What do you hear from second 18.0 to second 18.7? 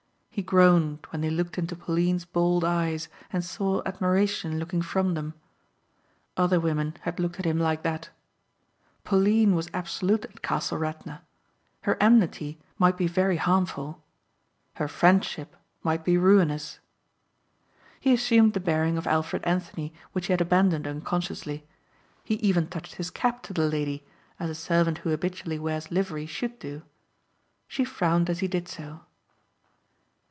assumed the